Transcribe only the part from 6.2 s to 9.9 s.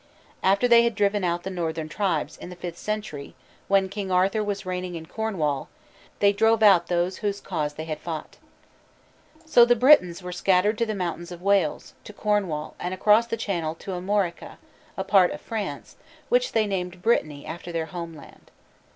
drove out those whose cause they had fought. So the